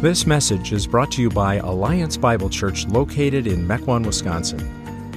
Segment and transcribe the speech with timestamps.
[0.00, 4.66] This message is brought to you by Alliance Bible Church located in Mequon, Wisconsin.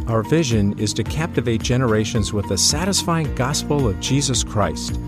[0.10, 5.00] Our vision is to captivate generations with the satisfying gospel of Jesus Christ.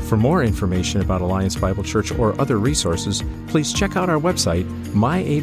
[0.00, 4.64] For more information about Alliance Bible Church or other resources, please check out our website,
[4.92, 5.40] myabc.church.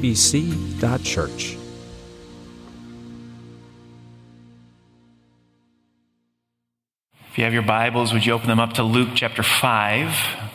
[7.32, 10.49] If you have your Bibles, would you open them up to Luke chapter 5?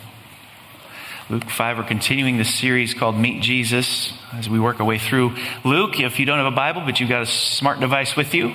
[1.31, 5.35] Luke 5, we're continuing the series called Meet Jesus as we work our way through
[5.65, 5.99] Luke.
[5.99, 8.55] If you don't have a Bible, but you've got a smart device with you,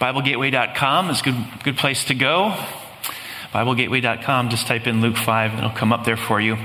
[0.00, 2.52] BibleGateway.com is a good, good place to go.
[3.52, 6.56] BibleGateway.com, just type in Luke 5 and it'll come up there for you.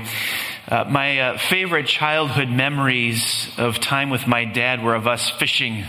[0.66, 5.84] Uh, my uh, favorite childhood memories of time with my dad were of us fishing.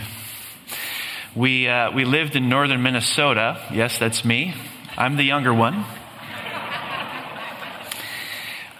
[1.36, 3.60] We, uh, we lived in northern Minnesota.
[3.74, 4.54] Yes, that's me.
[4.96, 5.84] I'm the younger one.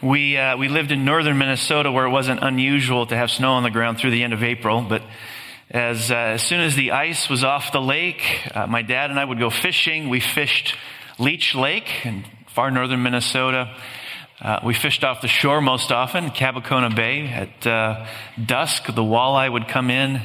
[0.02, 3.64] We, uh, we lived in northern Minnesota where it wasn't unusual to have snow on
[3.64, 5.02] the ground through the end of April, but
[5.70, 9.20] as, uh, as soon as the ice was off the lake, uh, my dad and
[9.20, 10.10] I would go fishing.
[10.10, 10.76] We fished
[11.18, 13.76] Leech Lake in far northern Minnesota.
[14.42, 17.28] Uh, we fished off the shore most often, Kabekona Bay.
[17.28, 18.06] At uh,
[18.44, 20.22] dusk, the walleye would come in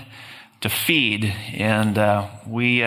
[0.62, 2.83] to feed, and uh, we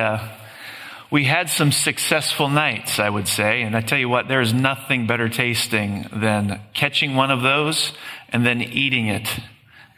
[1.14, 3.62] we had some successful nights, I would say.
[3.62, 7.94] And I tell you what, there is nothing better tasting than catching one of those
[8.30, 9.30] and then eating it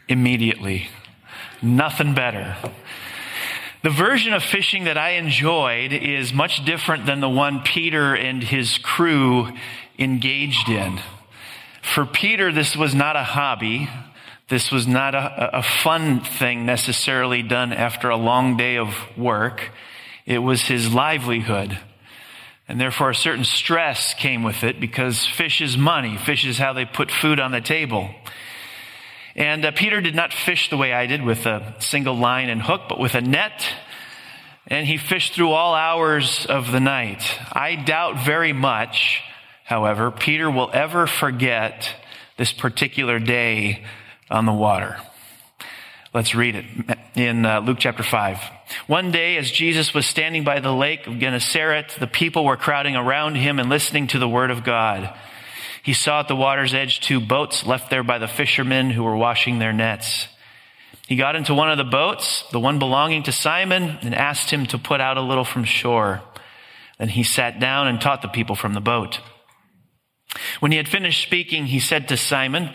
[0.08, 0.90] immediately.
[1.62, 2.54] Nothing better.
[3.82, 8.42] The version of fishing that I enjoyed is much different than the one Peter and
[8.42, 9.48] his crew
[9.98, 11.00] engaged in.
[11.80, 13.88] For Peter, this was not a hobby.
[14.50, 19.70] This was not a, a fun thing necessarily done after a long day of work.
[20.26, 21.78] It was his livelihood.
[22.68, 26.16] And therefore, a certain stress came with it because fish is money.
[26.18, 28.10] Fish is how they put food on the table.
[29.36, 32.60] And uh, Peter did not fish the way I did with a single line and
[32.60, 33.64] hook, but with a net.
[34.66, 37.22] And he fished through all hours of the night.
[37.52, 39.20] I doubt very much,
[39.64, 41.88] however, Peter will ever forget
[42.36, 43.84] this particular day
[44.28, 44.96] on the water.
[46.12, 48.38] Let's read it in uh, Luke chapter 5.
[48.86, 52.94] One day, as Jesus was standing by the lake of Gennesaret, the people were crowding
[52.94, 55.12] around him and listening to the word of God.
[55.82, 59.16] He saw at the water's edge two boats left there by the fishermen who were
[59.16, 60.28] washing their nets.
[61.08, 64.66] He got into one of the boats, the one belonging to Simon, and asked him
[64.66, 66.22] to put out a little from shore.
[66.98, 69.20] Then he sat down and taught the people from the boat.
[70.60, 72.74] When he had finished speaking, he said to Simon,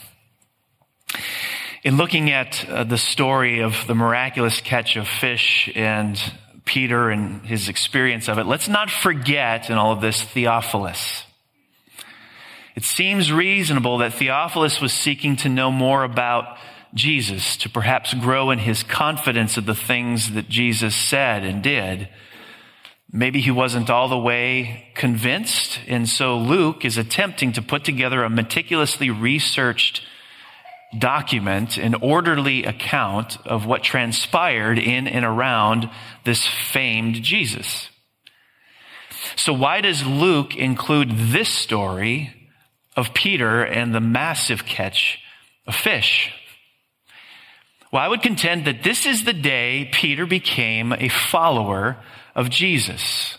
[1.83, 6.21] In looking at uh, the story of the miraculous catch of fish and
[6.63, 11.23] Peter and his experience of it, let's not forget in all of this Theophilus.
[12.75, 16.59] It seems reasonable that Theophilus was seeking to know more about
[16.93, 22.09] Jesus, to perhaps grow in his confidence of the things that Jesus said and did.
[23.11, 28.23] Maybe he wasn't all the way convinced, and so Luke is attempting to put together
[28.23, 30.03] a meticulously researched
[30.97, 35.89] document an orderly account of what transpired in and around
[36.25, 37.89] this famed Jesus.
[39.35, 42.33] So, why does Luke include this story
[42.95, 45.19] of Peter and the massive catch
[45.67, 46.33] of fish?
[47.91, 51.97] Well, I would contend that this is the day Peter became a follower
[52.35, 53.37] of Jesus.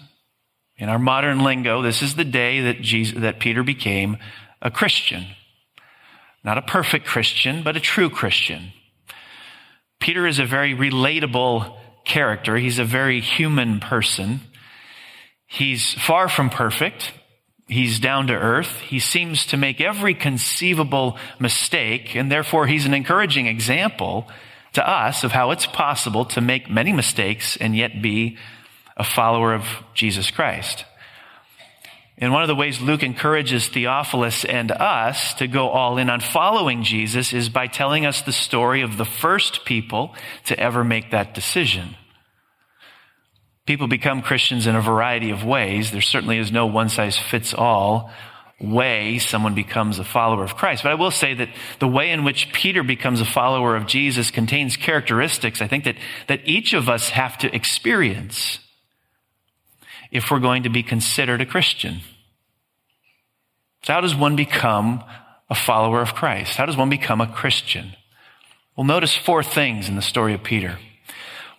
[0.76, 4.18] In our modern lingo, this is the day that, Jesus, that Peter became
[4.60, 5.26] a Christian.
[6.44, 8.72] Not a perfect Christian, but a true Christian.
[10.00, 12.56] Peter is a very relatable character.
[12.56, 14.40] He's a very human person.
[15.46, 17.12] He's far from perfect.
[17.68, 18.80] He's down to earth.
[18.80, 24.28] He seems to make every conceivable mistake, and therefore he's an encouraging example
[24.72, 28.36] to us of how it's possible to make many mistakes and yet be
[28.96, 29.64] a follower of
[29.94, 30.84] Jesus Christ.
[32.22, 36.20] And one of the ways Luke encourages Theophilus and us to go all in on
[36.20, 40.14] following Jesus is by telling us the story of the first people
[40.44, 41.96] to ever make that decision.
[43.66, 45.90] People become Christians in a variety of ways.
[45.90, 48.12] There certainly is no one size fits all
[48.60, 50.84] way someone becomes a follower of Christ.
[50.84, 51.48] But I will say that
[51.80, 55.96] the way in which Peter becomes a follower of Jesus contains characteristics I think that,
[56.28, 58.60] that each of us have to experience
[60.12, 62.02] if we're going to be considered a Christian.
[63.84, 65.02] So how does one become
[65.50, 66.56] a follower of Christ?
[66.56, 67.94] How does one become a Christian?
[68.76, 70.78] Well, notice four things in the story of Peter.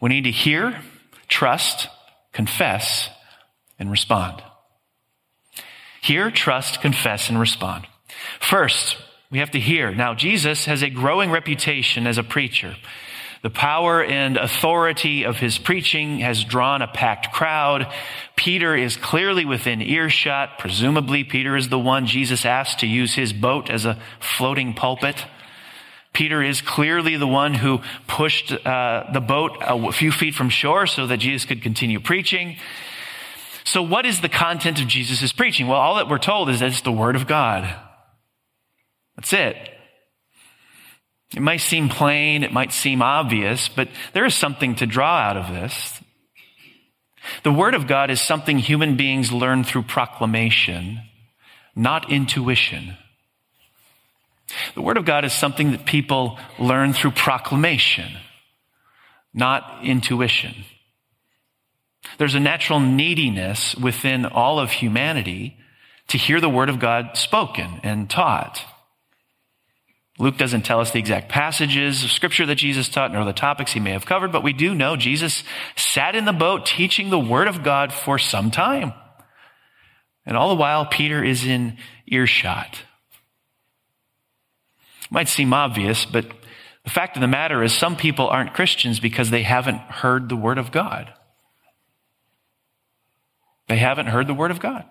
[0.01, 0.79] We need to hear,
[1.27, 1.87] trust,
[2.31, 3.09] confess,
[3.77, 4.41] and respond.
[6.01, 7.87] Hear, trust, confess, and respond.
[8.39, 8.97] First,
[9.29, 9.93] we have to hear.
[9.93, 12.75] Now, Jesus has a growing reputation as a preacher.
[13.43, 17.91] The power and authority of his preaching has drawn a packed crowd.
[18.37, 20.57] Peter is clearly within earshot.
[20.59, 25.25] Presumably, Peter is the one Jesus asked to use his boat as a floating pulpit.
[26.13, 30.87] Peter is clearly the one who pushed uh, the boat a few feet from shore
[30.87, 32.55] so that Jesus could continue preaching.
[33.65, 35.67] So, what is the content of Jesus' preaching?
[35.67, 37.75] Well, all that we're told is that it's the Word of God.
[39.17, 39.69] That's it.
[41.35, 45.37] It might seem plain, it might seem obvious, but there is something to draw out
[45.37, 46.01] of this.
[47.43, 50.99] The Word of God is something human beings learn through proclamation,
[51.75, 52.97] not intuition.
[54.75, 58.11] The Word of God is something that people learn through proclamation,
[59.33, 60.53] not intuition.
[62.17, 65.57] There's a natural neediness within all of humanity
[66.09, 68.61] to hear the word of God spoken and taught.
[70.19, 73.73] Luke doesn't tell us the exact passages of scripture that Jesus taught nor the topics
[73.73, 75.43] he may have covered, but we do know Jesus
[75.75, 78.93] sat in the boat teaching the word of God for some time.
[80.25, 81.77] And all the while, Peter is in
[82.07, 82.83] earshot.
[85.09, 86.25] Might seem obvious, but
[86.83, 90.35] the fact of the matter is some people aren't Christians because they haven't heard the
[90.35, 91.11] word of God.
[93.67, 94.85] They haven't heard the word of God.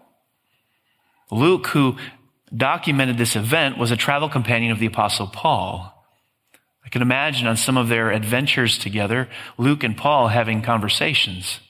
[1.30, 1.96] Luke, who
[2.54, 5.88] documented this event, was a travel companion of the apostle Paul.
[6.84, 11.60] I can imagine on some of their adventures together, Luke and Paul having conversations.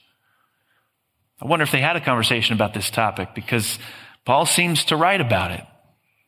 [1.41, 3.77] I wonder if they had a conversation about this topic because
[4.25, 5.63] Paul seems to write about it.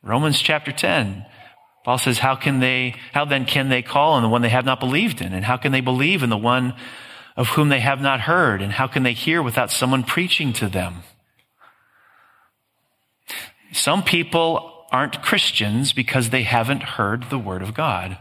[0.03, 1.25] Romans chapter 10.
[1.83, 4.65] Paul says, how can they, how then can they call on the one they have
[4.65, 5.33] not believed in?
[5.33, 6.73] And how can they believe in the one
[7.37, 8.61] of whom they have not heard?
[8.61, 11.03] And how can they hear without someone preaching to them?
[13.75, 18.17] Some people aren't Christians because they haven't heard the word of God.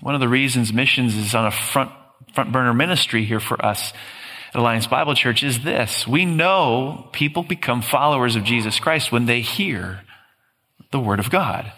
[0.00, 1.90] One of the reasons missions is on a front,
[2.32, 3.92] front burner ministry here for us
[4.54, 6.06] at Alliance Bible Church is this.
[6.06, 10.02] We know people become followers of Jesus Christ when they hear
[10.92, 11.72] the word of God.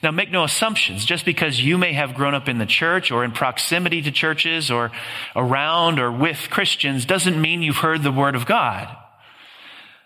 [0.00, 1.04] Now, make no assumptions.
[1.04, 4.70] Just because you may have grown up in the church or in proximity to churches
[4.70, 4.92] or
[5.34, 8.96] around or with Christians doesn't mean you've heard the Word of God.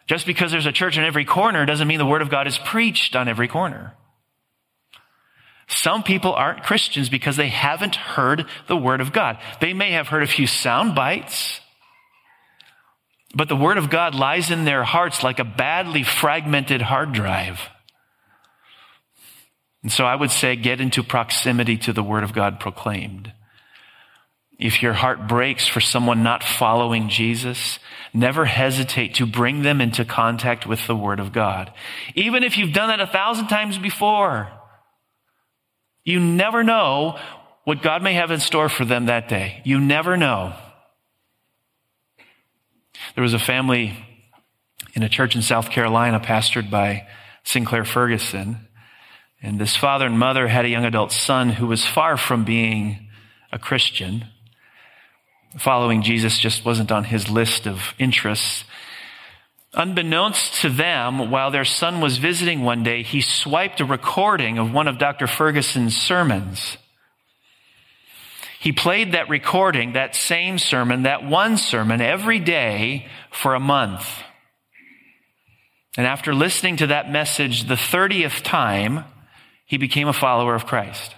[0.09, 2.59] Just because there's a church in every corner doesn't mean the Word of God is
[2.59, 3.95] preached on every corner.
[5.69, 9.39] Some people aren't Christians because they haven't heard the Word of God.
[9.61, 11.61] They may have heard a few sound bites,
[13.35, 17.61] but the Word of God lies in their hearts like a badly fragmented hard drive.
[19.83, 23.33] And so I would say get into proximity to the word of God proclaimed.
[24.59, 27.79] If your heart breaks for someone not following Jesus,
[28.13, 31.73] never hesitate to bring them into contact with the word of God.
[32.17, 34.51] Even if you've done that a thousand times before,
[36.05, 37.19] you never know
[37.65, 39.61] what God may have in store for them that day.
[39.65, 40.55] You never know.
[43.15, 43.95] There was a family
[44.95, 47.07] in a church in South Carolina pastored by
[47.45, 48.67] Sinclair Ferguson.
[49.41, 53.09] And this father and mother had a young adult son who was far from being
[53.53, 54.25] a Christian.
[55.57, 58.65] Following Jesus just wasn't on his list of interests.
[59.73, 64.73] Unbeknownst to them, while their son was visiting one day, he swiped a recording of
[64.73, 65.27] one of Dr.
[65.27, 66.77] Ferguson's sermons.
[68.61, 74.09] He played that recording, that same sermon, that one sermon every day for a month.
[75.97, 79.05] And after listening to that message the 30th time,
[79.65, 81.15] he became a follower of Christ.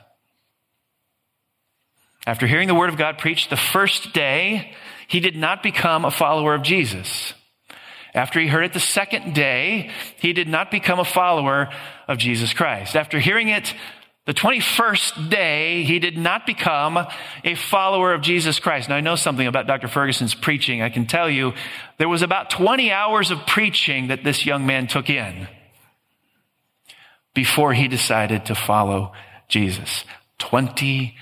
[2.31, 4.73] After hearing the word of God preached the first day,
[5.09, 7.35] he did not become a follower of Jesus.
[8.15, 11.71] After he heard it the second day, he did not become a follower
[12.07, 12.95] of Jesus Christ.
[12.95, 13.75] After hearing it
[14.27, 17.05] the The 21st day, he did not become
[17.43, 18.89] a follower of Jesus Christ.
[18.89, 19.89] Now, I know something about Dr.
[19.89, 20.83] Ferguson's preaching.
[20.83, 21.53] I can tell you
[21.99, 25.49] there was about 20 hours of preaching that this young man took in
[27.35, 29.15] before he decided to follow
[29.49, 30.05] Jesus.
[30.39, 31.17] 20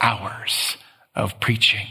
[0.00, 0.76] hours
[1.14, 1.86] of preaching.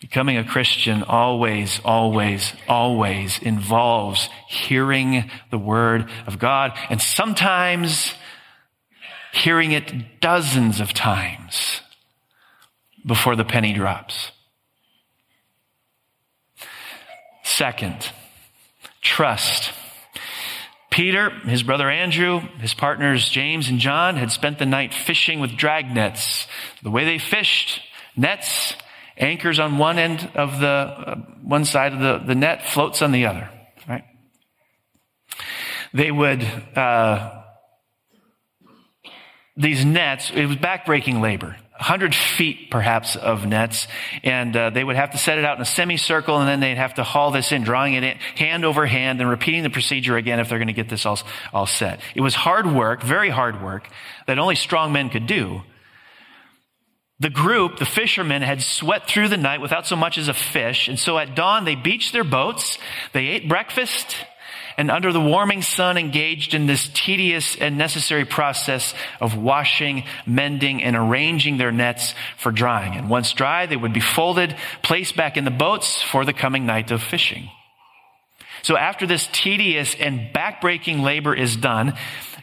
[0.00, 8.14] Becoming a Christian always, always, always involves hearing the word of God and sometimes
[9.32, 11.82] hearing it dozens of times
[13.04, 14.32] before the penny drops.
[17.42, 18.10] Second,
[19.02, 19.72] trust.
[20.90, 25.56] Peter, his brother Andrew, his partners James and John had spent the night fishing with
[25.56, 26.48] drag nets.
[26.82, 27.80] The way they fished,
[28.16, 28.74] nets
[29.16, 33.12] anchors on one end of the, uh, one side of the, the net, floats on
[33.12, 33.48] the other,
[33.88, 34.04] right?
[35.94, 37.42] They would, uh,
[39.56, 41.56] these nets, it was backbreaking labor.
[41.80, 43.88] 100 feet perhaps of nets
[44.22, 46.76] and uh, they would have to set it out in a semicircle and then they'd
[46.76, 50.18] have to haul this in drawing it in hand over hand and repeating the procedure
[50.18, 51.18] again if they're going to get this all,
[51.54, 53.88] all set it was hard work very hard work
[54.26, 55.62] that only strong men could do
[57.18, 60.88] the group, the fishermen, had sweat through the night without so much as a fish.
[60.88, 62.78] And so at dawn, they beached their boats,
[63.12, 64.16] they ate breakfast,
[64.76, 70.82] and under the warming sun engaged in this tedious and necessary process of washing, mending,
[70.82, 72.94] and arranging their nets for drying.
[72.94, 76.66] And once dry, they would be folded, placed back in the boats for the coming
[76.66, 77.50] night of fishing.
[78.62, 81.94] So after this tedious and backbreaking labor is done,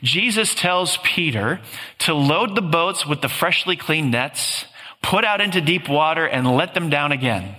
[0.02, 1.60] Jesus tells Peter
[2.00, 4.66] to load the boats with the freshly cleaned nets,
[5.02, 7.56] put out into deep water, and let them down again.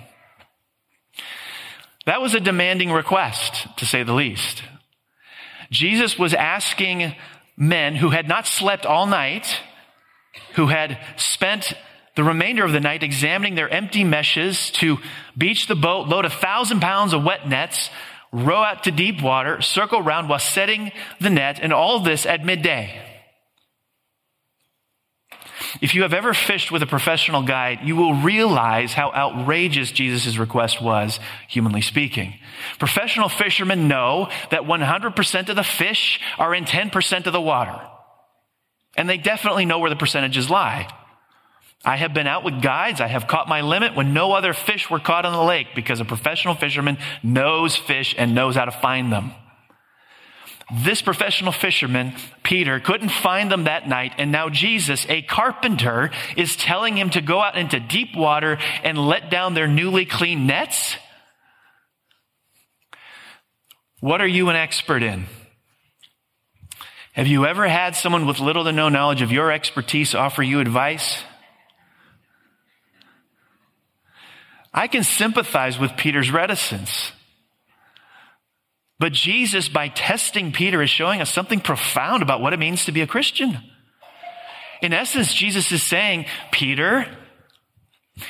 [2.08, 4.62] That was a demanding request, to say the least.
[5.70, 7.14] Jesus was asking
[7.54, 9.60] men who had not slept all night,
[10.54, 11.74] who had spent
[12.16, 14.96] the remainder of the night examining their empty meshes to
[15.36, 17.90] beach the boat, load a thousand pounds of wet nets,
[18.32, 22.42] row out to deep water, circle round while setting the net, and all this at
[22.42, 23.02] midday.
[25.80, 30.36] If you have ever fished with a professional guide, you will realize how outrageous Jesus'
[30.36, 32.34] request was, humanly speaking.
[32.78, 37.80] Professional fishermen know that 100% of the fish are in 10% of the water.
[38.96, 40.88] And they definitely know where the percentages lie.
[41.84, 43.00] I have been out with guides.
[43.00, 46.00] I have caught my limit when no other fish were caught on the lake because
[46.00, 49.32] a professional fisherman knows fish and knows how to find them.
[50.70, 54.12] This professional fisherman, Peter, couldn't find them that night.
[54.18, 58.98] And now Jesus, a carpenter, is telling him to go out into deep water and
[58.98, 60.96] let down their newly cleaned nets.
[64.00, 65.24] What are you an expert in?
[67.14, 70.60] Have you ever had someone with little to no knowledge of your expertise offer you
[70.60, 71.18] advice?
[74.72, 77.10] I can sympathize with Peter's reticence.
[78.98, 82.92] But Jesus, by testing Peter, is showing us something profound about what it means to
[82.92, 83.58] be a Christian.
[84.82, 87.06] In essence, Jesus is saying, Peter,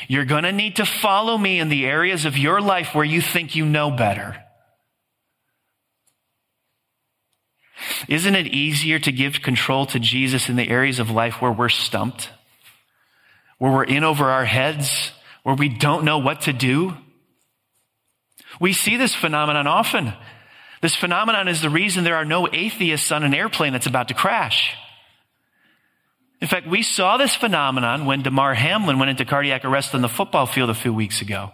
[0.08, 3.22] you're going to need to follow me in the areas of your life where you
[3.22, 4.36] think you know better.
[8.08, 11.68] Isn't it easier to give control to Jesus in the areas of life where we're
[11.68, 12.30] stumped?
[13.58, 15.12] Where we're in over our heads?
[15.42, 16.96] Where we don't know what to do?
[18.60, 20.12] We see this phenomenon often.
[20.80, 24.14] This phenomenon is the reason there are no atheists on an airplane that's about to
[24.14, 24.76] crash.
[26.40, 30.08] In fact, we saw this phenomenon when Damar Hamlin went into cardiac arrest on the
[30.08, 31.50] football field a few weeks ago.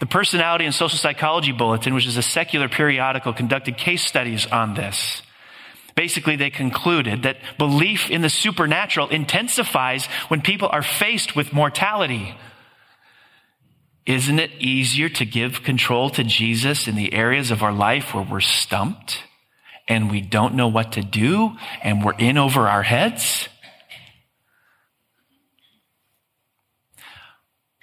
[0.00, 4.74] The Personality and Social Psychology Bulletin, which is a secular periodical, conducted case studies on
[4.74, 5.22] this.
[5.94, 12.34] Basically, they concluded that belief in the supernatural intensifies when people are faced with mortality.
[14.04, 18.24] Isn't it easier to give control to Jesus in the areas of our life where
[18.24, 19.22] we're stumped
[19.86, 23.48] and we don't know what to do and we're in over our heads?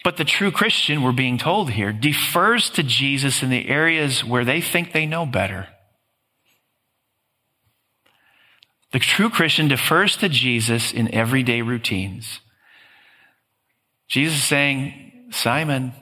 [0.03, 4.45] But the true Christian, we're being told here, defers to Jesus in the areas where
[4.45, 5.67] they think they know better.
[8.91, 12.39] The true Christian defers to Jesus in everyday routines.
[14.07, 15.93] Jesus is saying, Simon,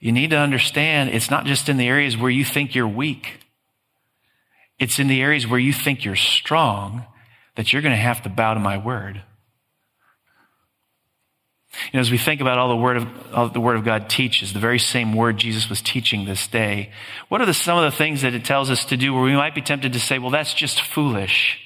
[0.00, 3.40] you need to understand it's not just in the areas where you think you're weak.
[4.78, 7.04] It's in the areas where you think you're strong
[7.56, 9.22] that you're going to have to bow to my word.
[11.92, 14.08] You know, as we think about all the word of all the word of God
[14.08, 16.92] teaches, the very same word Jesus was teaching this day,
[17.28, 19.34] what are the, some of the things that it tells us to do where we
[19.34, 21.58] might be tempted to say, well, that's just foolish.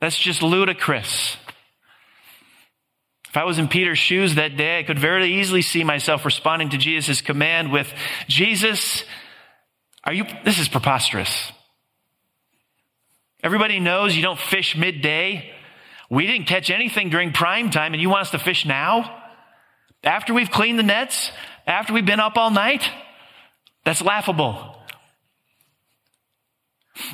[0.00, 1.36] That's just ludicrous.
[3.36, 6.70] If I was in Peter's shoes that day, I could very easily see myself responding
[6.70, 7.92] to Jesus' command with,
[8.28, 9.04] Jesus,
[10.04, 11.52] are you, this is preposterous.
[13.42, 15.52] Everybody knows you don't fish midday.
[16.08, 19.22] We didn't catch anything during prime time and you want us to fish now?
[20.02, 21.30] After we've cleaned the nets?
[21.66, 22.90] After we've been up all night?
[23.84, 24.80] That's laughable.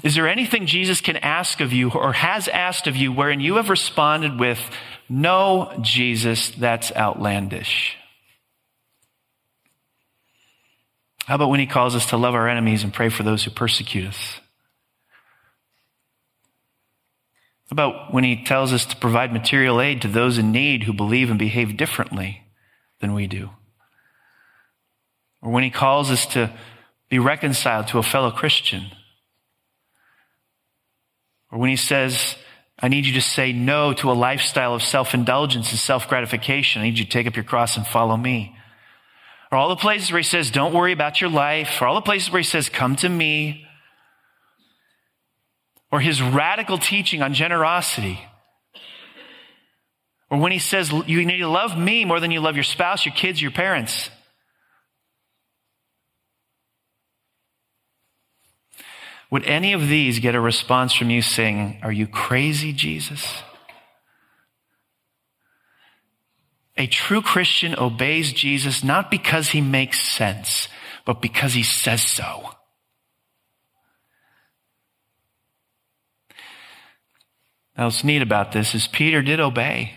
[0.03, 3.57] Is there anything Jesus can ask of you or has asked of you wherein you
[3.57, 4.61] have responded with,
[5.09, 7.97] No, Jesus, that's outlandish?
[11.27, 13.51] How about when he calls us to love our enemies and pray for those who
[13.51, 14.41] persecute us?
[17.71, 20.93] How about when he tells us to provide material aid to those in need who
[20.93, 22.43] believe and behave differently
[23.01, 23.51] than we do?
[25.41, 26.53] Or when he calls us to
[27.09, 28.87] be reconciled to a fellow Christian?
[31.53, 32.37] Or when he says,
[32.81, 36.83] I need you to say no to a lifestyle of self indulgence and self gratification.
[36.83, 38.57] I need you to take up your cross and follow me.
[39.53, 41.81] Or all the places where he says, Don't worry about your life.
[41.81, 43.67] Or all the places where he says, Come to me
[45.93, 48.19] or his radical teaching on generosity,
[50.31, 53.05] or when he says you need to love me more than you love your spouse,
[53.05, 54.09] your kids, your parents.
[59.33, 63.43] Would any of these get a response from you saying, Are you crazy, Jesus?
[66.77, 70.69] A true Christian obeys Jesus not because he makes sense,
[71.07, 72.51] but because he says so.
[77.75, 79.95] Now, what's neat about this is Peter did obey.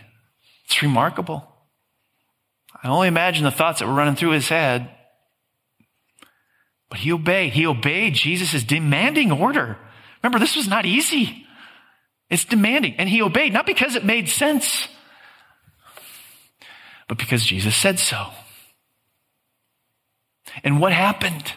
[0.63, 1.45] It's remarkable.
[2.81, 4.94] I only imagine the thoughts that were running through his head.
[6.89, 7.53] But he obeyed.
[7.53, 9.77] He obeyed Jesus' demanding order.
[10.21, 11.45] Remember, this was not easy.
[12.29, 12.95] It's demanding.
[12.97, 14.87] And he obeyed, not because it made sense,
[17.07, 18.27] but because Jesus said so.
[20.63, 21.53] And what happened?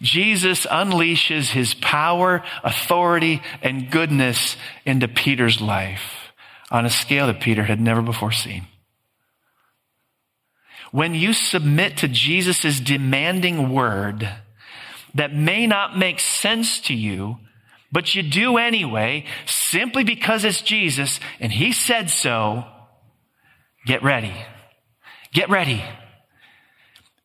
[0.00, 6.32] Jesus unleashes his power, authority, and goodness into Peter's life
[6.70, 8.66] on a scale that Peter had never before seen.
[10.94, 14.32] When you submit to Jesus' demanding word
[15.12, 17.38] that may not make sense to you,
[17.90, 22.64] but you do anyway, simply because it's Jesus and he said so,
[23.84, 24.34] get ready.
[25.32, 25.82] Get ready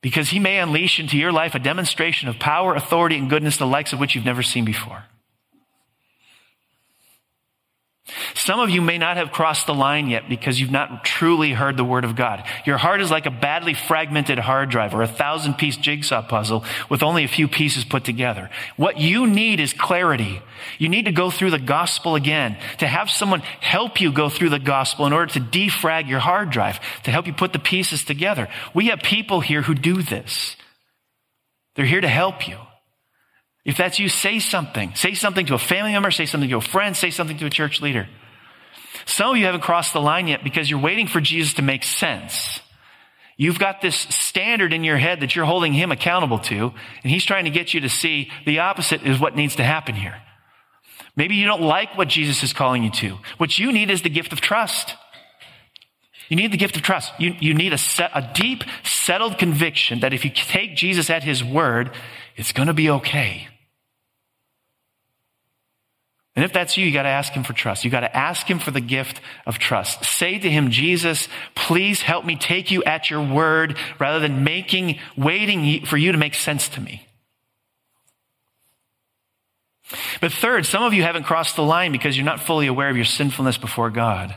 [0.01, 3.67] because he may unleash into your life a demonstration of power, authority, and goodness, the
[3.67, 5.03] likes of which you've never seen before.
[8.34, 11.78] Some of you may not have crossed the line yet because you've not truly heard
[11.78, 12.43] the word of God.
[12.65, 16.63] Your heart is like a badly fragmented hard drive or a thousand piece jigsaw puzzle
[16.89, 18.50] with only a few pieces put together.
[18.78, 20.41] What you need is clarity.
[20.78, 24.50] You need to go through the gospel again, to have someone help you go through
[24.50, 28.04] the gospel in order to defrag your hard drive, to help you put the pieces
[28.04, 28.48] together.
[28.74, 30.56] We have people here who do this.
[31.76, 32.58] They're here to help you.
[33.65, 34.95] If that's you, say something.
[34.95, 37.50] Say something to a family member, say something to a friend, say something to a
[37.50, 38.08] church leader.
[39.06, 41.84] Some of you haven't crossed the line yet because you're waiting for Jesus to make
[41.84, 42.62] sense.
[43.38, 47.24] You've got this standard in your head that you're holding him accountable to, and he's
[47.24, 50.15] trying to get you to see the opposite is what needs to happen here.
[51.15, 53.17] Maybe you don't like what Jesus is calling you to.
[53.38, 54.95] What you need is the gift of trust.
[56.28, 57.12] You need the gift of trust.
[57.17, 61.24] You, you need a, set, a deep, settled conviction that if you take Jesus at
[61.24, 61.91] his word,
[62.39, 63.49] it's going to be okay.
[66.38, 67.84] And if that's you, you got to ask him for trust.
[67.84, 70.06] You got to ask him for the gift of trust.
[70.06, 74.99] Say to him, Jesus, please help me take you at your word rather than making,
[75.17, 77.06] waiting for you to make sense to me.
[80.21, 82.95] But third, some of you haven't crossed the line because you're not fully aware of
[82.95, 84.34] your sinfulness before God.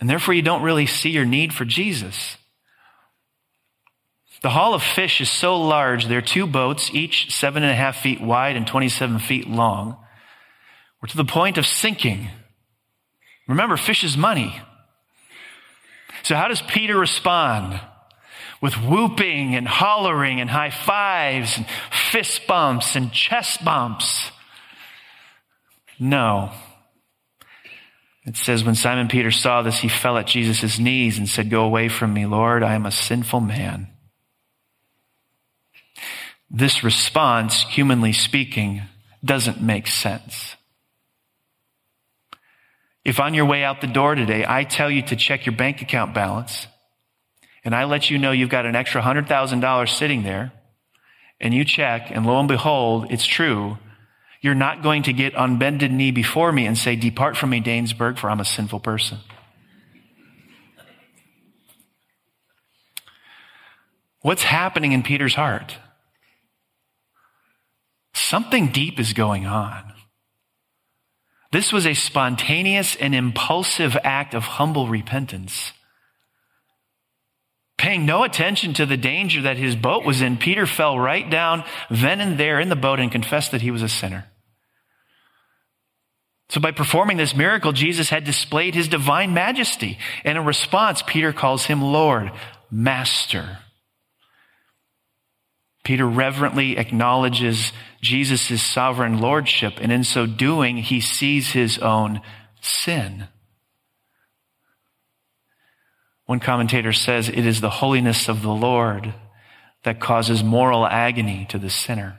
[0.00, 2.36] And therefore, you don't really see your need for Jesus.
[4.46, 7.74] The haul of fish is so large, there are two boats, each seven and a
[7.74, 9.96] half feet wide and 27 feet long.
[11.02, 12.28] We're to the point of sinking.
[13.48, 14.56] Remember, fish is money.
[16.22, 17.80] So, how does Peter respond?
[18.60, 21.66] With whooping and hollering and high fives and
[22.12, 24.30] fist bumps and chest bumps?
[25.98, 26.52] No.
[28.24, 31.64] It says, when Simon Peter saw this, he fell at Jesus' knees and said, Go
[31.64, 33.88] away from me, Lord, I am a sinful man.
[36.50, 38.82] This response, humanly speaking,
[39.24, 40.56] doesn't make sense.
[43.04, 45.82] If on your way out the door today, I tell you to check your bank
[45.82, 46.66] account balance,
[47.64, 50.52] and I let you know you've got an extra $100,000 sitting there,
[51.40, 53.78] and you check, and lo and behold, it's true,
[54.40, 57.60] you're not going to get on bended knee before me and say, Depart from me,
[57.60, 59.18] Danesburg, for I'm a sinful person.
[64.20, 65.76] What's happening in Peter's heart?
[68.16, 69.92] Something deep is going on.
[71.52, 75.72] This was a spontaneous and impulsive act of humble repentance.
[77.76, 81.62] Paying no attention to the danger that his boat was in, Peter fell right down
[81.90, 84.24] then and there in the boat and confessed that he was a sinner.
[86.48, 89.98] So by performing this miracle, Jesus had displayed his divine majesty.
[90.24, 92.32] And in response, Peter calls him Lord,
[92.70, 93.58] Master.
[95.86, 97.72] Peter reverently acknowledges
[98.02, 102.20] Jesus' sovereign lordship, and in so doing, he sees his own
[102.60, 103.28] sin.
[106.24, 109.14] One commentator says it is the holiness of the Lord
[109.84, 112.18] that causes moral agony to the sinner.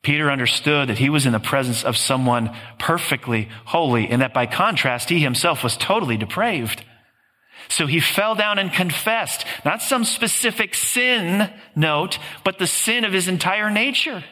[0.00, 4.46] Peter understood that he was in the presence of someone perfectly holy and that by
[4.46, 6.82] contrast, he himself was totally depraved.
[7.68, 13.12] So he fell down and confessed, not some specific sin note, but the sin of
[13.12, 14.24] his entire nature.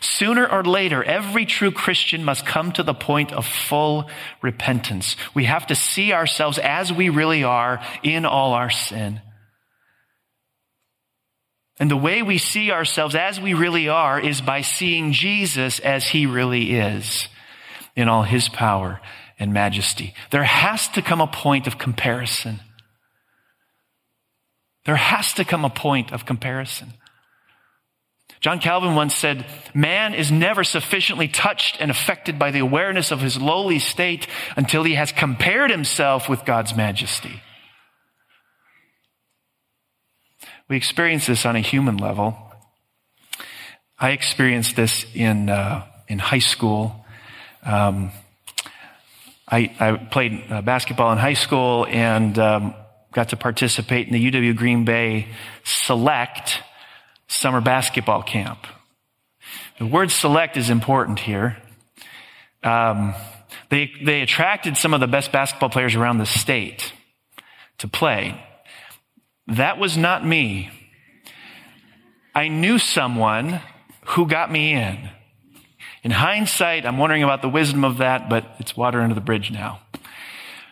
[0.00, 4.08] Sooner or later, every true Christian must come to the point of full
[4.42, 5.16] repentance.
[5.34, 9.20] We have to see ourselves as we really are in all our sin.
[11.78, 16.06] And the way we see ourselves as we really are is by seeing Jesus as
[16.06, 17.28] he really is
[17.94, 19.00] in all his power
[19.38, 20.14] and majesty.
[20.30, 22.60] There has to come a point of comparison.
[24.84, 26.94] There has to come a point of comparison.
[28.40, 33.20] John Calvin once said, Man is never sufficiently touched and affected by the awareness of
[33.20, 37.42] his lowly state until he has compared himself with God's majesty.
[40.68, 42.36] We experience this on a human level.
[43.98, 47.04] I experienced this in, uh, in high school.
[47.62, 48.10] Um,
[49.48, 52.74] I, I, played uh, basketball in high school and um,
[53.12, 55.28] got to participate in the UW Green Bay
[55.64, 56.62] Select
[57.28, 58.66] summer basketball camp.
[59.78, 61.56] The word select is important here.
[62.62, 63.14] Um,
[63.70, 66.92] they, they attracted some of the best basketball players around the state
[67.78, 68.42] to play.
[69.48, 70.70] That was not me.
[72.34, 73.60] I knew someone
[74.06, 75.10] who got me in.
[76.06, 79.50] In hindsight, I'm wondering about the wisdom of that, but it's water under the bridge
[79.50, 79.80] now.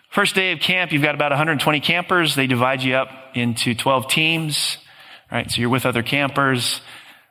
[0.09, 2.37] First day of camp, you've got about 120 campers.
[2.37, 4.79] They divide you up into 12 teams.
[5.33, 6.81] Right, so you're with other campers.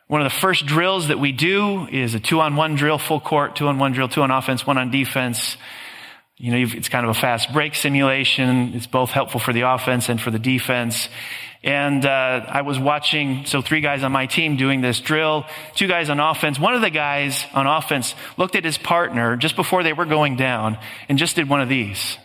[0.07, 3.21] One of the first drills that we do is a two on one drill, full
[3.21, 5.55] court, two on one drill, two on offense, one on defense.
[6.43, 8.73] You know, it's kind of a fast break simulation.
[8.73, 11.07] It's both helpful for the offense and for the defense.
[11.63, 15.87] And uh, I was watching, so three guys on my team doing this drill, two
[15.87, 16.59] guys on offense.
[16.59, 20.35] One of the guys on offense looked at his partner just before they were going
[20.35, 20.77] down
[21.07, 22.17] and just did one of these.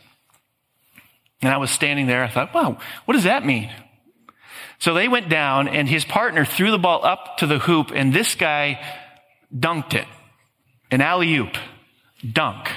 [1.40, 2.24] And I was standing there.
[2.24, 3.70] I thought, wow, what does that mean?
[4.80, 8.12] So they went down and his partner threw the ball up to the hoop and
[8.12, 8.84] this guy
[9.56, 10.08] dunked it.
[10.90, 11.56] An alley oop.
[12.32, 12.68] Dunk.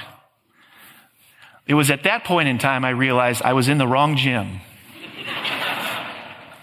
[1.66, 4.60] It was at that point in time I realized I was in the wrong gym.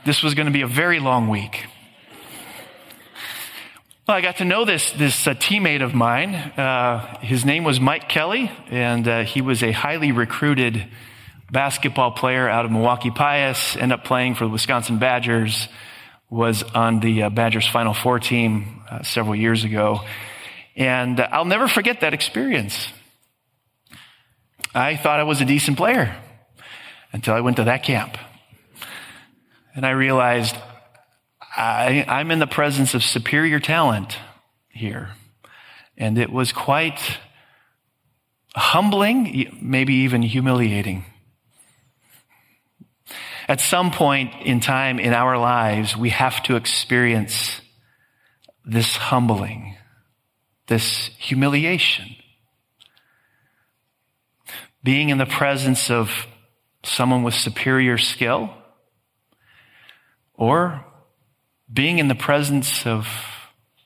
[0.05, 1.65] this was going to be a very long week.
[4.07, 6.33] Well, I got to know this, this uh, teammate of mine.
[6.33, 10.87] Uh, his name was Mike Kelley, and uh, he was a highly recruited
[11.51, 15.67] basketball player out of Milwaukee Pius, ended up playing for the Wisconsin Badgers,
[16.29, 20.01] was on the uh, Badgers Final Four team uh, several years ago.
[20.75, 22.87] And I'll never forget that experience.
[24.73, 26.15] I thought I was a decent player
[27.11, 28.17] until I went to that camp.
[29.75, 30.55] And I realized
[31.41, 34.17] I, I'm in the presence of superior talent
[34.69, 35.11] here.
[35.97, 36.99] And it was quite
[38.55, 41.03] humbling, maybe even humiliating.
[43.47, 47.61] At some point in time in our lives, we have to experience
[48.63, 49.75] this humbling,
[50.67, 52.15] this humiliation
[54.83, 56.27] being in the presence of
[56.83, 58.53] someone with superior skill,
[60.33, 60.85] or
[61.71, 63.07] being in the presence of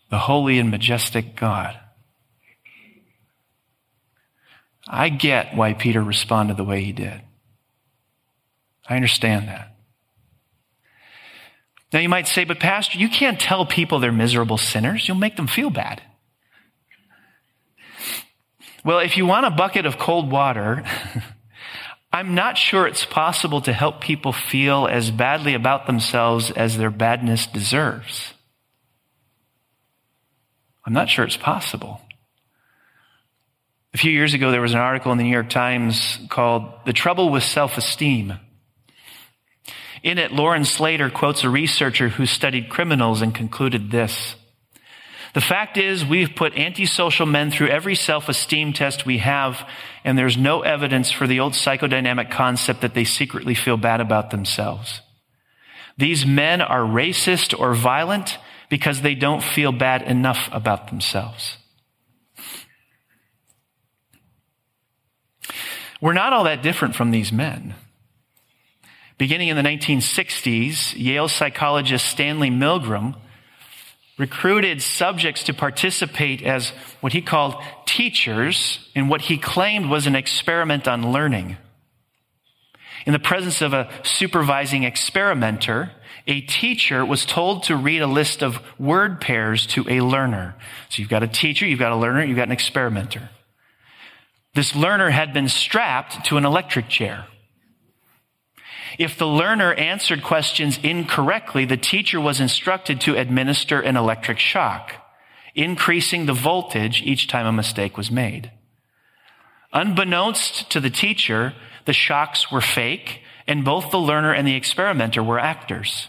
[0.09, 1.79] the holy and majestic God.
[4.87, 7.21] I get why Peter responded the way he did.
[8.87, 9.75] I understand that.
[11.91, 15.07] Now you might say, but Pastor, you can't tell people they're miserable sinners.
[15.07, 16.01] You'll make them feel bad.
[18.83, 20.83] Well, if you want a bucket of cold water,
[22.13, 26.91] I'm not sure it's possible to help people feel as badly about themselves as their
[26.91, 28.33] badness deserves.
[30.85, 32.01] I'm not sure it's possible.
[33.93, 36.93] A few years ago, there was an article in the New York Times called The
[36.93, 38.33] Trouble with Self Esteem.
[40.01, 44.35] In it, Lauren Slater quotes a researcher who studied criminals and concluded this.
[45.33, 49.67] The fact is, we've put antisocial men through every self-esteem test we have,
[50.03, 54.29] and there's no evidence for the old psychodynamic concept that they secretly feel bad about
[54.29, 55.01] themselves.
[55.97, 58.37] These men are racist or violent
[58.69, 61.57] because they don't feel bad enough about themselves.
[65.99, 67.75] We're not all that different from these men.
[69.17, 73.15] Beginning in the 1960s, Yale psychologist Stanley Milgram
[74.17, 76.69] recruited subjects to participate as
[77.01, 81.57] what he called teachers in what he claimed was an experiment on learning.
[83.05, 85.91] In the presence of a supervising experimenter,
[86.25, 90.55] a teacher was told to read a list of word pairs to a learner.
[90.89, 93.29] So you've got a teacher, you've got a learner, you've got an experimenter.
[94.53, 97.25] This learner had been strapped to an electric chair.
[98.97, 104.93] If the learner answered questions incorrectly, the teacher was instructed to administer an electric shock,
[105.55, 108.51] increasing the voltage each time a mistake was made.
[109.71, 111.53] Unbeknownst to the teacher,
[111.85, 116.07] the shocks were fake, and both the learner and the experimenter were actors.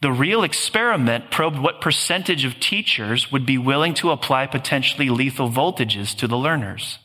[0.00, 5.50] The real experiment probed what percentage of teachers would be willing to apply potentially lethal
[5.50, 6.98] voltages to the learners.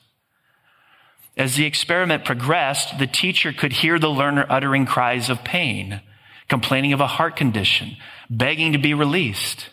[1.40, 6.02] As the experiment progressed, the teacher could hear the learner uttering cries of pain,
[6.50, 7.96] complaining of a heart condition,
[8.30, 9.70] begging to be released.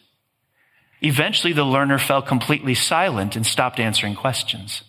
[1.03, 4.83] Eventually, the learner fell completely silent and stopped answering questions.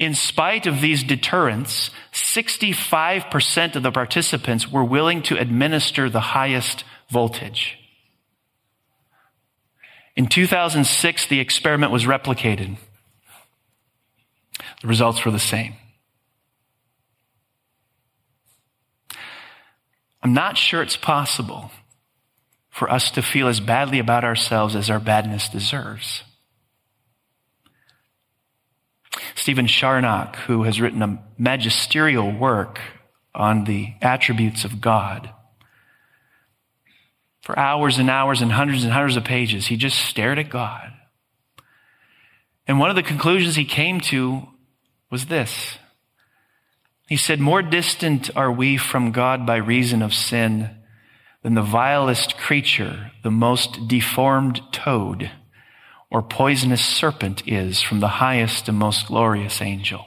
[0.00, 6.82] In spite of these deterrents, 65% of the participants were willing to administer the highest
[7.12, 7.78] voltage.
[10.16, 12.76] In 2006, the experiment was replicated.
[14.84, 15.72] The results were the same.
[20.22, 21.70] I'm not sure it's possible
[22.68, 26.22] for us to feel as badly about ourselves as our badness deserves.
[29.34, 32.78] Stephen Charnock, who has written a magisterial work
[33.34, 35.30] on the attributes of God,
[37.40, 40.92] for hours and hours and hundreds and hundreds of pages, he just stared at God.
[42.66, 44.48] And one of the conclusions he came to
[45.14, 45.78] was this.
[47.06, 50.68] He said, More distant are we from God by reason of sin
[51.44, 55.30] than the vilest creature, the most deformed toad,
[56.10, 60.04] or poisonous serpent is from the highest and most glorious angel.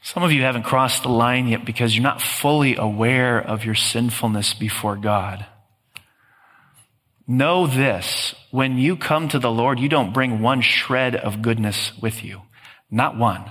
[0.00, 3.74] Some of you haven't crossed the line yet because you're not fully aware of your
[3.74, 5.44] sinfulness before God.
[7.30, 11.92] Know this when you come to the Lord, you don't bring one shred of goodness
[12.02, 12.42] with you.
[12.90, 13.48] Not one.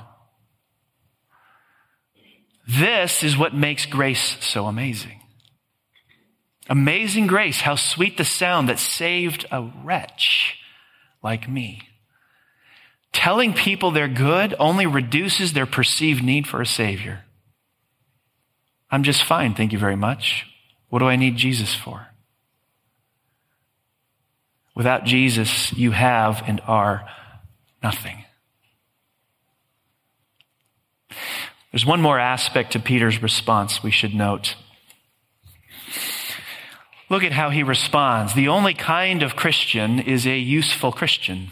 [2.67, 5.21] This is what makes grace so amazing.
[6.67, 10.57] Amazing grace, how sweet the sound that saved a wretch
[11.23, 11.81] like me.
[13.13, 17.23] Telling people they're good only reduces their perceived need for a Savior.
[18.91, 20.47] I'm just fine, thank you very much.
[20.89, 22.08] What do I need Jesus for?
[24.79, 27.05] Without Jesus, you have and are
[27.83, 28.23] nothing.
[31.73, 34.55] There's one more aspect to Peter's response we should note.
[37.09, 38.33] Look at how he responds.
[38.33, 41.49] The only kind of Christian is a useful Christian.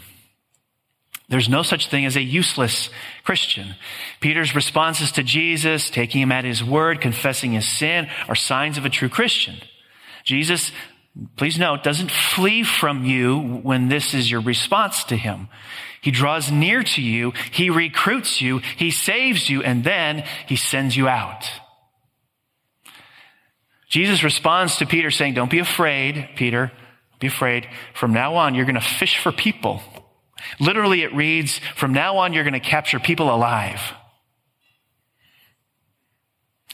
[1.28, 2.88] There's no such thing as a useless
[3.24, 3.74] Christian.
[4.20, 8.86] Peter's responses to Jesus, taking him at his word, confessing his sin, are signs of
[8.86, 9.56] a true Christian.
[10.24, 10.72] Jesus
[11.36, 15.48] please note, doesn't flee from you when this is your response to him.
[16.00, 20.96] He draws near to you, he recruits you, he saves you, and then he sends
[20.96, 21.50] you out.
[23.88, 26.70] Jesus responds to Peter saying, Don't be afraid, Peter.
[27.20, 27.66] Be afraid.
[27.94, 29.82] From now on, you're going to fish for people.
[30.60, 33.80] Literally, it reads, From now on, you're going to capture people alive.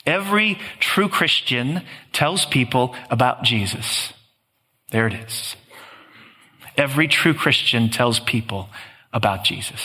[0.05, 4.13] Every true Christian tells people about Jesus.
[4.95, 5.57] There it is.
[6.77, 8.69] Every true Christian tells people
[9.13, 9.81] about Jesus.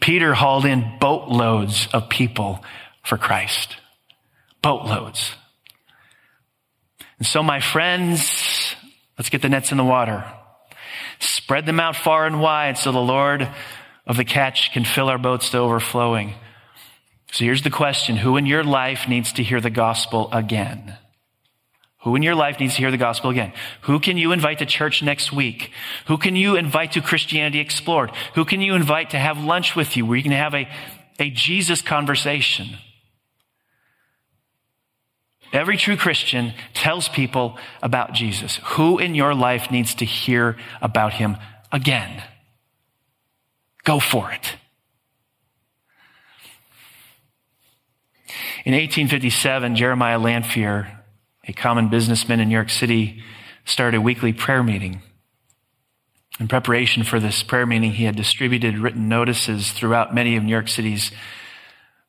[0.00, 2.62] Peter hauled in boatloads of people
[3.02, 3.76] for Christ.
[4.60, 5.32] Boatloads.
[7.18, 8.76] And so, my friends,
[9.18, 10.24] Let's get the nets in the water.
[11.20, 13.48] Spread them out far and wide so the Lord
[14.06, 16.34] of the catch can fill our boats to overflowing.
[17.32, 20.96] So here's the question Who in your life needs to hear the gospel again?
[22.06, 23.52] Who in your life needs to hear the gospel again?
[23.80, 25.72] Who can you invite to church next week?
[26.06, 28.12] Who can you invite to Christianity Explored?
[28.36, 30.68] Who can you invite to have lunch with you where you can have a,
[31.18, 32.78] a Jesus conversation?
[35.52, 38.60] Every true Christian tells people about Jesus.
[38.76, 41.36] Who in your life needs to hear about him
[41.72, 42.22] again?
[43.82, 44.54] Go for it.
[48.64, 50.95] In 1857, Jeremiah Lanphier
[51.46, 53.22] a common businessman in New York City,
[53.64, 55.02] started a weekly prayer meeting.
[56.38, 60.52] In preparation for this prayer meeting, he had distributed written notices throughout many of New
[60.52, 61.10] York City's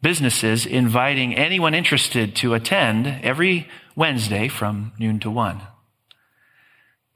[0.01, 5.61] businesses inviting anyone interested to attend every Wednesday from noon to 1.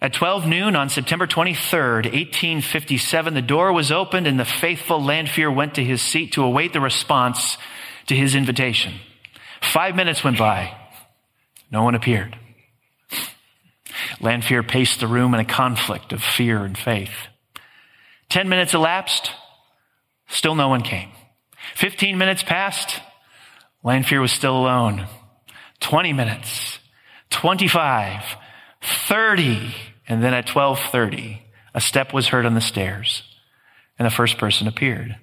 [0.04, 5.52] At 12 noon on September 23rd, 1857, the door was opened and the faithful Lanphier
[5.52, 7.58] went to his seat to await the response
[8.08, 8.94] to his invitation.
[9.62, 10.76] Five minutes went by.
[11.72, 12.38] No one appeared.
[14.20, 17.28] Lanphier paced the room in a conflict of fear and faith.
[18.30, 19.32] Ten minutes elapsed.
[20.28, 21.12] Still no one came.
[21.76, 23.00] Fifteen minutes passed.
[23.84, 25.08] Lanphier was still alone.
[25.80, 26.80] Twenty minutes.
[27.30, 28.24] Twenty-five.
[28.82, 29.76] Thirty.
[30.08, 31.42] And then at 1230,
[31.74, 33.24] a step was heard on the stairs
[33.98, 35.16] and the first person appeared.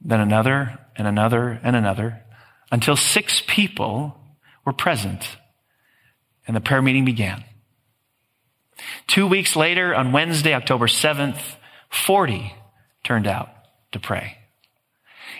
[0.00, 2.22] Then another and another and another
[2.70, 4.20] until six people
[4.64, 5.36] were present
[6.46, 7.44] and the prayer meeting began.
[9.06, 11.40] Two weeks later, on Wednesday, October 7th,
[11.90, 12.52] 40
[13.02, 13.48] turned out
[13.92, 14.38] to pray.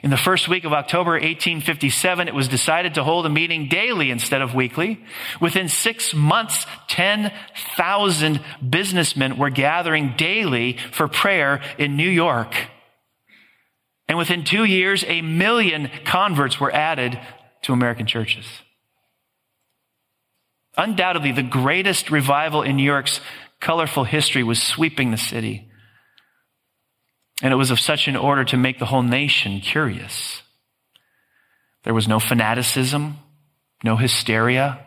[0.03, 4.11] In the first week of October 1857, it was decided to hold a meeting daily
[4.11, 5.03] instead of weekly.
[5.41, 12.55] Within six months, 10,000 businessmen were gathering daily for prayer in New York.
[14.07, 17.19] And within two years, a million converts were added
[17.63, 18.45] to American churches.
[20.77, 23.21] Undoubtedly, the greatest revival in New York's
[23.61, 25.71] colorful history was sweeping the city.
[27.43, 30.43] And it was of such an order to make the whole nation curious.
[31.85, 33.19] There was no fanaticism,
[33.83, 34.81] no hysteria,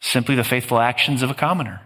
[0.00, 1.80] simply the faithful actions of a commoner.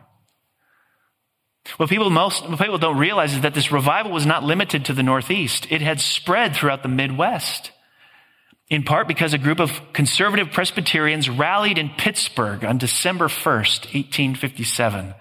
[1.77, 4.95] What people most what people don't realize is that this revival was not limited to
[4.95, 5.67] the Northeast.
[5.71, 7.73] It had spread throughout the Midwest
[8.71, 15.15] in part because a group of conservative Presbyterians rallied in Pittsburgh on December 1st, 1857,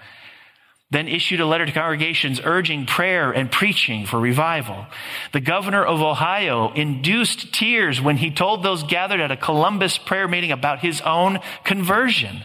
[0.92, 4.86] then issued a letter to congregations urging prayer and preaching for revival.
[5.32, 10.28] The governor of Ohio induced tears when he told those gathered at a Columbus prayer
[10.28, 12.44] meeting about his own conversion.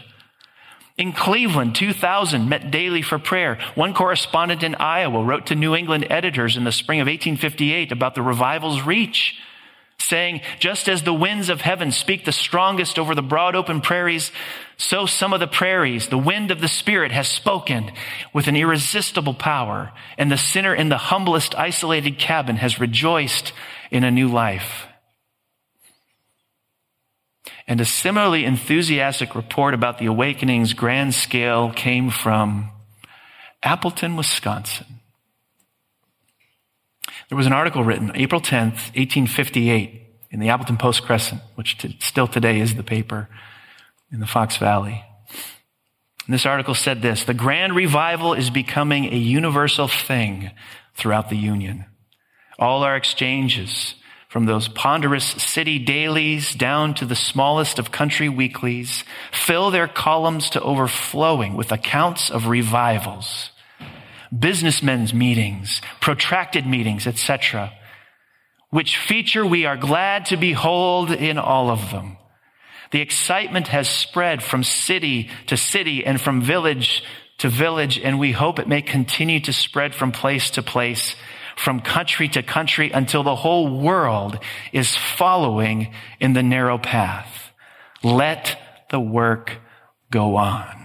[0.97, 3.57] In Cleveland, 2,000 met daily for prayer.
[3.75, 8.13] One correspondent in Iowa wrote to New England editors in the spring of 1858 about
[8.13, 9.35] the revival's reach
[10.07, 14.31] saying, just as the winds of heaven speak the strongest over the broad open prairies,
[14.77, 17.91] so some of the prairies, the wind of the Spirit has spoken
[18.33, 23.53] with an irresistible power, and the sinner in the humblest isolated cabin has rejoiced
[23.91, 24.87] in a new life.
[27.67, 32.71] And a similarly enthusiastic report about the awakening's grand scale came from
[33.61, 34.85] Appleton, Wisconsin.
[37.33, 41.97] There was an article written April 10th, 1858 in the Appleton Post Crescent, which t-
[41.99, 43.27] still today is the paper
[44.11, 45.03] in the Fox Valley.
[46.27, 50.51] And this article said this, the grand revival is becoming a universal thing
[50.93, 51.85] throughout the Union.
[52.59, 53.95] All our exchanges,
[54.29, 60.51] from those ponderous city dailies down to the smallest of country weeklies, fill their columns
[60.51, 63.49] to overflowing with accounts of revivals
[64.39, 67.71] businessmen's meetings, protracted meetings, etc.,
[68.69, 72.17] which feature we are glad to behold in all of them.
[72.91, 77.03] The excitement has spread from city to city and from village
[77.39, 81.15] to village, and we hope it may continue to spread from place to place,
[81.55, 84.39] from country to country until the whole world
[84.71, 87.51] is following in the narrow path.
[88.03, 88.59] Let
[88.89, 89.57] the work
[90.11, 90.82] go on.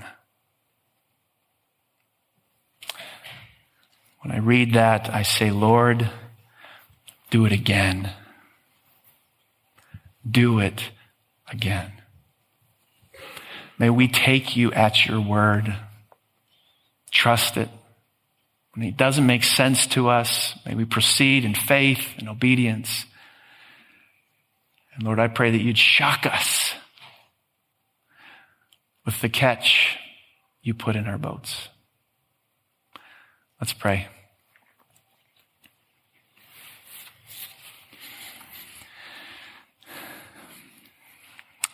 [4.29, 6.11] When I read that, I say, Lord,
[7.31, 8.13] do it again.
[10.31, 10.91] Do it
[11.51, 11.91] again.
[13.79, 15.75] May we take you at your word.
[17.11, 17.71] Trust it.
[18.75, 23.07] When it doesn't make sense to us, may we proceed in faith and obedience.
[24.95, 26.75] And Lord, I pray that you'd shock us
[29.07, 29.97] with the catch
[30.61, 31.69] you put in our boats.
[33.59, 34.09] Let's pray.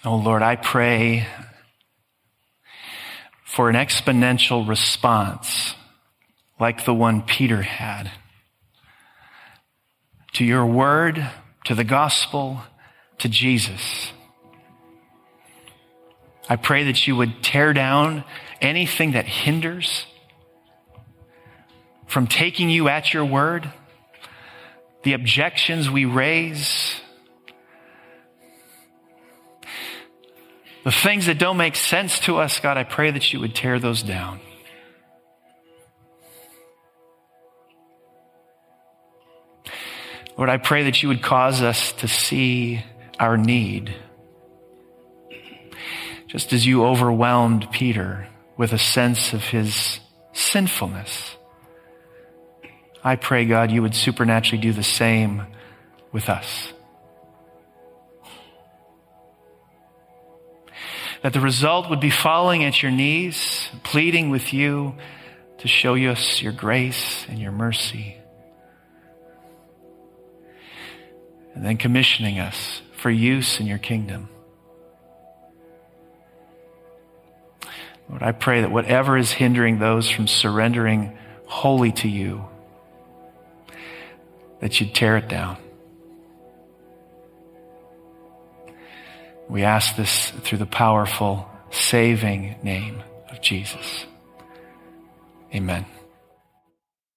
[0.06, 1.26] Oh Lord, I pray
[3.42, 5.74] for an exponential response
[6.60, 8.10] like the one Peter had
[10.34, 11.26] to your word,
[11.64, 12.60] to the gospel,
[13.18, 14.12] to Jesus.
[16.50, 18.24] I pray that you would tear down
[18.60, 20.04] anything that hinders
[22.06, 23.72] from taking you at your word,
[25.02, 27.00] the objections we raise,
[30.84, 33.78] The things that don't make sense to us, God, I pray that you would tear
[33.78, 34.40] those down.
[40.36, 42.84] Lord, I pray that you would cause us to see
[43.18, 43.94] our need.
[46.26, 48.28] Just as you overwhelmed Peter
[48.58, 50.00] with a sense of his
[50.32, 51.36] sinfulness,
[53.02, 55.46] I pray, God, you would supernaturally do the same
[56.12, 56.72] with us.
[61.24, 64.94] That the result would be falling at your knees, pleading with you
[65.56, 68.18] to show us your grace and your mercy.
[71.54, 74.28] And then commissioning us for use in your kingdom.
[78.10, 81.16] Lord, I pray that whatever is hindering those from surrendering
[81.46, 82.44] wholly to you,
[84.60, 85.56] that you'd tear it down.
[89.48, 94.06] We ask this through the powerful, saving name of Jesus.
[95.54, 95.86] Amen.